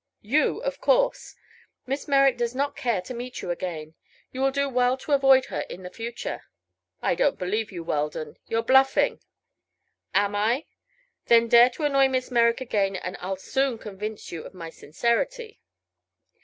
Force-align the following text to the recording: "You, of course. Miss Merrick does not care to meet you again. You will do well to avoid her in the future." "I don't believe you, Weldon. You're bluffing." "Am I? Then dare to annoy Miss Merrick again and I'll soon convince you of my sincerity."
"You, 0.23 0.63
of 0.63 0.81
course. 0.81 1.35
Miss 1.85 2.07
Merrick 2.07 2.35
does 2.35 2.55
not 2.55 2.75
care 2.75 3.03
to 3.03 3.13
meet 3.13 3.43
you 3.43 3.51
again. 3.51 3.93
You 4.31 4.41
will 4.41 4.49
do 4.49 4.67
well 4.67 4.97
to 4.97 5.11
avoid 5.11 5.45
her 5.53 5.59
in 5.69 5.83
the 5.83 5.91
future." 5.91 6.41
"I 7.03 7.13
don't 7.13 7.37
believe 7.37 7.71
you, 7.71 7.83
Weldon. 7.83 8.37
You're 8.47 8.63
bluffing." 8.63 9.19
"Am 10.15 10.35
I? 10.35 10.65
Then 11.27 11.47
dare 11.47 11.69
to 11.69 11.83
annoy 11.83 12.07
Miss 12.07 12.31
Merrick 12.31 12.61
again 12.61 12.95
and 12.95 13.15
I'll 13.19 13.35
soon 13.37 13.77
convince 13.77 14.31
you 14.31 14.43
of 14.43 14.55
my 14.55 14.71
sincerity." 14.71 15.61